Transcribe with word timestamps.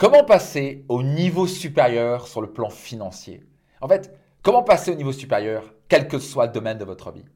Comment 0.00 0.24
passer 0.24 0.86
au 0.88 1.02
niveau 1.02 1.46
supérieur 1.46 2.26
sur 2.26 2.40
le 2.40 2.50
plan 2.50 2.70
financier? 2.70 3.42
En 3.82 3.86
fait, 3.86 4.18
comment 4.40 4.62
passer 4.62 4.92
au 4.92 4.94
niveau 4.94 5.12
supérieur, 5.12 5.74
quel 5.90 6.08
que 6.08 6.18
soit 6.18 6.46
le 6.46 6.52
domaine 6.52 6.78
de 6.78 6.86
votre 6.86 7.12
vie? 7.12 7.26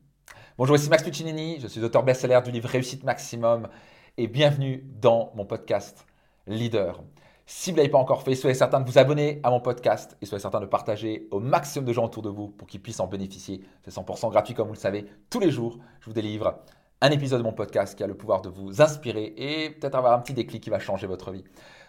Bonjour, 0.57 0.75
ici 0.75 0.89
Max 0.89 1.03
Puccinini, 1.03 1.61
je 1.61 1.67
suis 1.67 1.85
auteur 1.85 2.05
best-seller 2.05 2.41
du 2.43 2.51
livre 2.51 2.71
Réussite 2.71 3.05
Maximum 3.05 3.69
et 4.17 4.29
bienvenue 4.29 4.83
dans 4.99 5.31
mon 5.35 5.45
podcast 5.45 6.07
Leader. 6.47 7.03
Si 7.45 7.71
vous 7.71 7.77
ne 7.77 7.83
l'avez 7.83 7.91
pas 7.91 7.99
encore 7.99 8.23
fait, 8.23 8.35
soyez 8.35 8.55
certain 8.55 8.81
de 8.81 8.91
vous 8.91 8.97
abonner 8.97 9.41
à 9.43 9.51
mon 9.51 9.61
podcast 9.61 10.17
et 10.23 10.25
soyez 10.25 10.41
certain 10.41 10.61
de 10.61 10.65
partager 10.65 11.29
au 11.33 11.41
maximum 11.41 11.85
de 11.85 11.93
gens 11.93 12.07
autour 12.07 12.23
de 12.23 12.31
vous 12.31 12.49
pour 12.49 12.67
qu'ils 12.67 12.81
puissent 12.81 13.01
en 13.01 13.09
bénéficier. 13.09 13.61
C'est 13.83 13.93
100% 13.93 14.31
gratuit 14.31 14.55
comme 14.55 14.69
vous 14.69 14.73
le 14.73 14.79
savez. 14.79 15.05
Tous 15.29 15.39
les 15.39 15.51
jours, 15.51 15.77
je 16.01 16.07
vous 16.07 16.15
délivre 16.15 16.61
un 17.01 17.11
épisode 17.11 17.39
de 17.39 17.45
mon 17.45 17.53
podcast 17.53 17.97
qui 17.97 18.03
a 18.03 18.07
le 18.07 18.17
pouvoir 18.17 18.41
de 18.41 18.49
vous 18.49 18.81
inspirer 18.81 19.35
et 19.37 19.71
peut-être 19.71 19.95
avoir 19.95 20.15
un 20.15 20.21
petit 20.21 20.35
déclic 20.35 20.63
qui 20.63 20.71
va 20.71 20.79
changer 20.79 21.07
votre 21.07 21.31
vie. 21.31 21.45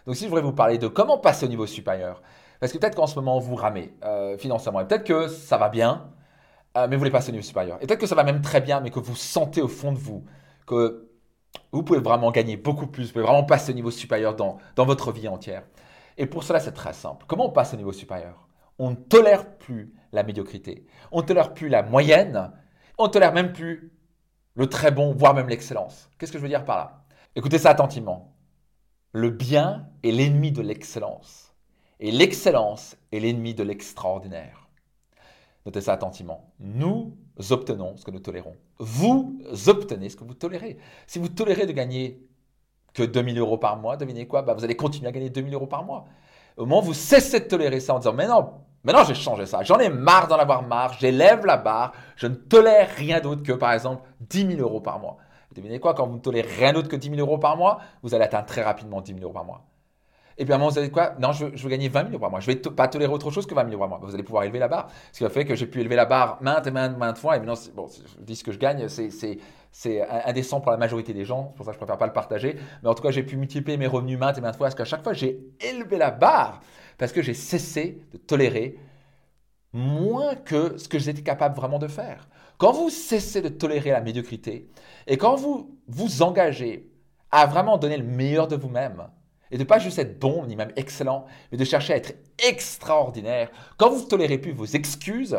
Donc 0.06 0.16
si 0.16 0.24
je 0.24 0.28
voudrais 0.28 0.42
vous 0.42 0.52
parler 0.52 0.78
de 0.78 0.88
comment 0.88 1.18
passer 1.18 1.46
au 1.46 1.48
niveau 1.48 1.66
supérieur, 1.66 2.22
parce 2.60 2.72
que 2.72 2.78
peut-être 2.78 2.94
qu'en 2.94 3.06
ce 3.06 3.16
moment 3.16 3.38
vous 3.38 3.54
ramez 3.54 3.94
euh, 4.04 4.36
financièrement, 4.38 4.80
et 4.80 4.86
peut-être 4.86 5.04
que 5.04 5.28
ça 5.28 5.56
va 5.56 5.68
bien, 5.68 6.10
euh, 6.76 6.86
mais 6.88 6.96
vous 6.96 7.00
voulez 7.00 7.10
passer 7.10 7.30
au 7.30 7.32
niveau 7.32 7.44
supérieur. 7.44 7.78
Et 7.80 7.86
peut-être 7.86 8.00
que 8.00 8.06
ça 8.06 8.14
va 8.14 8.24
même 8.24 8.42
très 8.42 8.60
bien, 8.60 8.80
mais 8.80 8.90
que 8.90 9.00
vous 9.00 9.16
sentez 9.16 9.62
au 9.62 9.68
fond 9.68 9.92
de 9.92 9.98
vous 9.98 10.24
que 10.66 11.08
vous 11.72 11.82
pouvez 11.82 12.00
vraiment 12.00 12.30
gagner 12.30 12.56
beaucoup 12.56 12.86
plus, 12.86 13.06
vous 13.06 13.12
pouvez 13.12 13.24
vraiment 13.24 13.44
passer 13.44 13.72
au 13.72 13.74
niveau 13.74 13.90
supérieur 13.90 14.34
dans, 14.34 14.58
dans 14.74 14.84
votre 14.84 15.12
vie 15.12 15.28
entière. 15.28 15.62
Et 16.18 16.26
pour 16.26 16.44
cela, 16.44 16.60
c'est 16.60 16.72
très 16.72 16.92
simple. 16.92 17.24
Comment 17.28 17.46
on 17.46 17.52
passe 17.52 17.74
au 17.74 17.76
niveau 17.76 17.92
supérieur? 17.92 18.48
On 18.78 18.90
ne 18.90 18.96
tolère 18.96 19.56
plus 19.56 19.94
la 20.12 20.22
médiocrité, 20.22 20.86
on 21.12 21.22
ne 21.22 21.26
tolère 21.26 21.54
plus 21.54 21.68
la 21.68 21.82
moyenne, 21.82 22.52
on 22.98 23.04
ne 23.06 23.08
tolère 23.10 23.32
même 23.32 23.52
plus 23.52 23.92
le 24.56 24.66
très 24.68 24.90
bon, 24.90 25.12
voire 25.12 25.34
même 25.34 25.48
l'excellence. 25.48 26.10
Qu'est-ce 26.18 26.32
que 26.32 26.38
je 26.38 26.42
veux 26.42 26.48
dire 26.48 26.64
par 26.64 26.76
là? 26.78 27.04
Écoutez 27.36 27.58
ça 27.58 27.70
attentivement. 27.70 28.34
Le 29.12 29.30
bien 29.30 29.88
est 30.02 30.10
l'ennemi 30.10 30.50
de 30.50 30.62
l'excellence. 30.62 31.54
Et 32.00 32.10
l'excellence 32.10 32.96
est 33.12 33.20
l'ennemi 33.20 33.54
de 33.54 33.62
l'extraordinaire. 33.62 34.68
Notez 35.64 35.80
ça 35.80 35.92
attentivement. 35.92 36.52
Nous 36.60 37.16
obtenons 37.50 37.96
ce 37.96 38.04
que 38.04 38.10
nous 38.10 38.20
tolérons. 38.20 38.54
Vous 38.78 39.38
obtenez 39.66 40.08
ce 40.08 40.16
que 40.16 40.24
vous 40.24 40.34
tolérez. 40.34 40.78
Si 41.06 41.18
vous 41.18 41.28
tolérez 41.28 41.66
de 41.66 41.72
gagner 41.72 42.26
que 42.94 43.02
2000 43.02 43.38
euros 43.38 43.58
par 43.58 43.76
mois, 43.76 43.96
devinez 43.96 44.26
quoi? 44.26 44.42
Bah, 44.42 44.54
Vous 44.54 44.64
allez 44.64 44.76
continuer 44.76 45.08
à 45.08 45.12
gagner 45.12 45.28
2000 45.28 45.52
euros 45.54 45.66
par 45.66 45.84
mois. 45.84 46.06
Au 46.56 46.64
moment 46.64 46.80
où 46.80 46.86
vous 46.86 46.94
cessez 46.94 47.40
de 47.40 47.44
tolérer 47.46 47.80
ça 47.80 47.94
en 47.94 47.98
disant 47.98 48.14
Mais 48.14 48.26
non, 48.26 48.54
maintenant 48.86 49.04
j'ai 49.04 49.14
changé 49.14 49.44
ça, 49.44 49.62
j'en 49.62 49.78
ai 49.78 49.90
marre 49.90 50.28
d'en 50.28 50.38
avoir 50.38 50.62
marre, 50.62 50.94
j'élève 50.98 51.44
la 51.44 51.58
barre, 51.58 51.92
je 52.16 52.26
ne 52.26 52.34
tolère 52.34 52.88
rien 52.96 53.20
d'autre 53.20 53.42
que 53.42 53.52
par 53.52 53.72
exemple 53.72 54.02
10 54.20 54.56
000 54.56 54.60
euros 54.60 54.80
par 54.80 54.98
mois. 54.98 55.18
Devinez 55.54 55.80
quoi, 55.80 55.94
quand 55.94 56.06
vous 56.06 56.16
ne 56.16 56.20
tolérez 56.20 56.48
rien 56.58 56.72
d'autre 56.74 56.88
que 56.88 56.96
10 56.96 57.08
000 57.08 57.20
euros 57.20 57.38
par 57.38 57.56
mois, 57.56 57.80
vous 58.02 58.14
allez 58.14 58.24
atteindre 58.24 58.46
très 58.46 58.62
rapidement 58.62 59.00
10 59.00 59.14
000 59.14 59.24
euros 59.24 59.32
par 59.32 59.44
mois. 59.44 59.64
Et 60.36 60.44
puis 60.44 60.52
à 60.52 60.56
un 60.56 60.58
moment, 60.58 60.70
vous 60.70 60.78
allez 60.78 60.90
quoi? 60.90 61.14
Non, 61.18 61.32
je 61.32 61.46
veux, 61.46 61.68
gagner 61.70 61.88
20 61.88 62.00
000 62.00 62.12
euros 62.12 62.20
par 62.20 62.30
mois. 62.30 62.40
Je 62.40 62.50
ne 62.50 62.56
vais 62.56 62.60
pas 62.60 62.88
tolérer 62.88 63.10
autre 63.10 63.30
chose 63.30 63.46
que 63.46 63.54
20 63.54 63.70
000 63.70 63.72
euros 63.72 63.80
par 63.80 63.88
mois. 63.88 64.06
Vous 64.06 64.12
allez 64.12 64.22
pouvoir 64.22 64.44
élever 64.44 64.58
la 64.58 64.68
barre. 64.68 64.88
Ce 65.12 65.16
qui 65.16 65.24
a 65.24 65.30
fait 65.30 65.46
que 65.46 65.54
j'ai 65.54 65.66
pu 65.66 65.80
élever 65.80 65.96
la 65.96 66.04
barre 66.04 66.36
maintes 66.42 66.66
et 66.66 66.70
maintes, 66.70 66.98
maintes 66.98 67.16
fois. 67.16 67.36
Et 67.36 67.38
maintenant, 67.38 67.54
bon, 67.74 67.88
je 67.88 68.22
dis 68.22 68.36
ce 68.36 68.44
que 68.44 68.52
je 68.52 68.58
gagne, 68.58 68.86
c'est 68.86 70.06
indécent 70.26 70.60
pour 70.60 70.72
la 70.72 70.76
majorité 70.76 71.14
des 71.14 71.24
gens. 71.24 71.52
C'est 71.52 71.56
pour 71.56 71.64
ça 71.64 71.70
que 71.70 71.76
je 71.76 71.78
préfère 71.78 71.96
pas 71.96 72.06
le 72.06 72.12
partager. 72.12 72.58
Mais 72.82 72.90
en 72.90 72.94
tout 72.94 73.02
cas, 73.02 73.12
j'ai 73.12 73.22
pu 73.22 73.38
multiplier 73.38 73.78
mes 73.78 73.86
revenus 73.86 74.18
maintes 74.18 74.36
et 74.36 74.42
maintes 74.42 74.56
fois. 74.56 74.66
Parce 74.66 74.74
qu'à 74.74 74.84
chaque 74.84 75.02
fois, 75.02 75.14
j'ai 75.14 75.40
élevé 75.58 75.96
la 75.96 76.10
barre. 76.10 76.60
Parce 76.98 77.12
que 77.12 77.22
j'ai 77.22 77.34
cessé 77.34 78.02
de 78.12 78.18
tolérer 78.18 78.78
moins 79.72 80.34
que 80.34 80.78
ce 80.78 80.88
que 80.88 80.98
j'étais 80.98 81.22
capable 81.22 81.54
vraiment 81.54 81.78
de 81.78 81.88
faire. 81.88 82.28
Quand 82.58 82.72
vous 82.72 82.88
cessez 82.88 83.42
de 83.42 83.48
tolérer 83.48 83.90
la 83.90 84.00
médiocrité 84.00 84.70
et 85.06 85.18
quand 85.18 85.36
vous 85.36 85.76
vous 85.88 86.22
engagez 86.22 86.90
à 87.30 87.46
vraiment 87.46 87.76
donner 87.76 87.98
le 87.98 88.04
meilleur 88.04 88.48
de 88.48 88.56
vous-même, 88.56 89.08
et 89.50 89.58
de 89.58 89.64
pas 89.64 89.78
juste 89.78 89.98
être 89.98 90.18
bon 90.18 90.46
ni 90.46 90.56
même 90.56 90.72
excellent, 90.76 91.26
mais 91.52 91.58
de 91.58 91.64
chercher 91.64 91.92
à 91.92 91.96
être 91.96 92.14
extraordinaire, 92.48 93.50
quand 93.76 93.90
vous 93.90 94.02
ne 94.04 94.08
tolérez 94.08 94.38
plus 94.38 94.52
vos 94.52 94.64
excuses, 94.64 95.38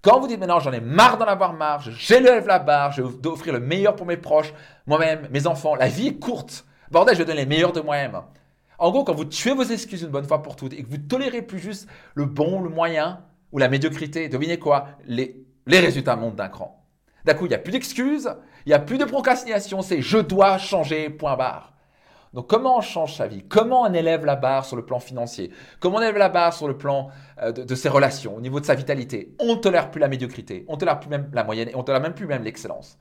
quand 0.00 0.20
vous 0.20 0.26
dites 0.26 0.38
maintenant 0.38 0.60
j'en 0.60 0.72
ai 0.72 0.80
marre 0.80 1.18
d'en 1.18 1.26
avoir 1.26 1.52
marre, 1.52 1.80
j'élève 1.80 2.46
la 2.46 2.58
barre, 2.58 2.92
je 2.92 3.02
vais 3.02 3.26
offrir 3.26 3.52
le 3.52 3.60
meilleur 3.60 3.96
pour 3.96 4.06
mes 4.06 4.16
proches, 4.16 4.54
moi-même, 4.86 5.28
mes 5.30 5.46
enfants, 5.46 5.74
la 5.74 5.88
vie 5.88 6.08
est 6.08 6.18
courte, 6.18 6.64
bordel, 6.90 7.14
je 7.14 7.20
vais 7.20 7.26
donner 7.26 7.42
le 7.42 7.48
meilleur 7.48 7.72
de 7.72 7.80
moi-même. 7.80 8.22
En 8.82 8.90
gros, 8.90 9.04
quand 9.04 9.14
vous 9.14 9.24
tuez 9.24 9.54
vos 9.54 9.62
excuses 9.62 10.02
une 10.02 10.08
bonne 10.08 10.26
fois 10.26 10.42
pour 10.42 10.56
toutes 10.56 10.72
et 10.72 10.82
que 10.82 10.90
vous 10.90 10.98
tolérez 10.98 11.42
plus 11.42 11.60
juste 11.60 11.88
le 12.16 12.24
bon, 12.24 12.60
le 12.60 12.68
moyen 12.68 13.20
ou 13.52 13.58
la 13.58 13.68
médiocrité, 13.68 14.28
devinez 14.28 14.58
quoi? 14.58 14.88
Les, 15.06 15.46
les 15.68 15.78
résultats 15.78 16.16
montent 16.16 16.34
d'un 16.34 16.48
cran. 16.48 16.84
D'un 17.24 17.34
coup, 17.34 17.46
il 17.46 17.50
n'y 17.50 17.54
a 17.54 17.58
plus 17.58 17.70
d'excuses, 17.70 18.28
il 18.66 18.70
n'y 18.70 18.74
a 18.74 18.80
plus 18.80 18.98
de 18.98 19.04
procrastination, 19.04 19.82
c'est 19.82 20.02
je 20.02 20.18
dois 20.18 20.58
changer, 20.58 21.10
point 21.10 21.36
barre. 21.36 21.74
Donc 22.34 22.50
comment 22.50 22.78
on 22.78 22.80
change 22.80 23.14
sa 23.14 23.28
vie? 23.28 23.44
Comment 23.46 23.82
on 23.82 23.94
élève 23.94 24.24
la 24.24 24.34
barre 24.34 24.64
sur 24.64 24.74
le 24.74 24.84
plan 24.84 24.98
financier? 24.98 25.52
Comment 25.78 25.98
on 25.98 26.02
élève 26.02 26.18
la 26.18 26.28
barre 26.28 26.52
sur 26.52 26.66
le 26.66 26.76
plan 26.76 27.10
euh, 27.40 27.52
de, 27.52 27.74
ses 27.76 27.88
relations, 27.88 28.34
au 28.34 28.40
niveau 28.40 28.58
de 28.58 28.64
sa 28.64 28.74
vitalité? 28.74 29.36
On 29.38 29.54
ne 29.54 29.60
tolère 29.60 29.92
plus 29.92 30.00
la 30.00 30.08
médiocrité, 30.08 30.64
on 30.66 30.72
ne 30.72 30.78
tolère 30.80 30.98
plus 30.98 31.08
même 31.08 31.30
la 31.32 31.44
moyenne, 31.44 31.68
et 31.68 31.76
on 31.76 31.82
ne 31.82 31.84
tolère 31.84 32.02
même 32.02 32.14
plus 32.14 32.26
même 32.26 32.42
l'excellence. 32.42 32.98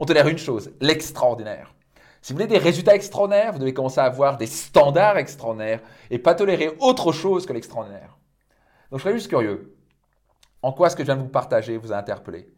On 0.00 0.04
tolère 0.04 0.26
une 0.26 0.38
chose, 0.38 0.72
l'extraordinaire. 0.80 1.76
Si 2.22 2.32
vous 2.32 2.38
voulez 2.38 2.48
des 2.48 2.58
résultats 2.58 2.94
extraordinaires, 2.94 3.52
vous 3.52 3.58
devez 3.58 3.74
commencer 3.74 4.00
à 4.00 4.04
avoir 4.04 4.36
des 4.36 4.46
standards 4.46 5.18
extraordinaires 5.18 5.80
et 6.10 6.18
pas 6.18 6.34
tolérer 6.34 6.76
autre 6.80 7.12
chose 7.12 7.46
que 7.46 7.52
l'extraordinaire. 7.52 8.16
Donc 8.90 9.00
je 9.00 9.04
serais 9.04 9.14
juste 9.14 9.28
curieux. 9.28 9.76
En 10.62 10.72
quoi 10.72 10.90
ce 10.90 10.96
que 10.96 11.02
je 11.02 11.06
viens 11.06 11.16
de 11.16 11.22
vous 11.22 11.28
partager 11.28 11.76
vous 11.76 11.92
a 11.92 11.96
interpellé? 11.96 12.52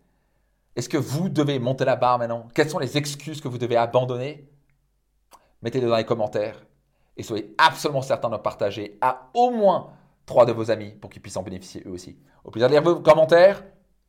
Est-ce 0.76 0.88
que 0.88 0.96
vous 0.96 1.28
devez 1.28 1.58
monter 1.58 1.84
la 1.84 1.96
barre 1.96 2.18
maintenant? 2.18 2.46
Quelles 2.54 2.70
sont 2.70 2.78
les 2.78 2.96
excuses 2.96 3.40
que 3.40 3.48
vous 3.48 3.58
devez 3.58 3.76
abandonner? 3.76 4.48
Mettez-les 5.62 5.88
dans 5.88 5.96
les 5.96 6.04
commentaires 6.04 6.64
et 7.16 7.22
soyez 7.22 7.52
absolument 7.58 8.02
certain 8.02 8.30
de 8.30 8.36
partager 8.36 8.96
à 9.00 9.28
au 9.34 9.50
moins 9.50 9.92
trois 10.24 10.46
de 10.46 10.52
vos 10.52 10.70
amis 10.70 10.92
pour 10.92 11.10
qu'ils 11.10 11.20
puissent 11.20 11.36
en 11.36 11.42
bénéficier 11.42 11.82
eux 11.84 11.90
aussi. 11.90 12.16
Au 12.44 12.50
plaisir 12.50 12.68
de 12.68 12.74
lire 12.74 12.82
vos 12.82 13.00
commentaires, 13.00 13.64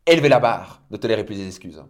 élevez 0.05 0.29
la 0.29 0.39
barre, 0.39 0.83
ne 0.91 0.97
tolérez 0.97 1.25
plus 1.25 1.35
les 1.35 1.47
excuses. 1.47 1.83